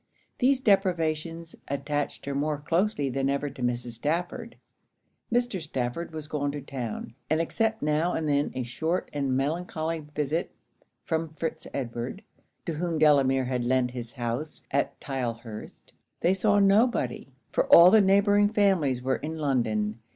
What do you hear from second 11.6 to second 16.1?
Edward, to whom Delamere had lent his house at Tylehurst,